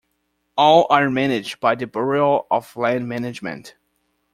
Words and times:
All 0.57 0.87
are 0.89 1.11
managed 1.11 1.59
by 1.59 1.75
the 1.75 1.85
Bureau 1.85 2.47
of 2.49 2.75
Land 2.75 3.07
Management. 3.07 3.75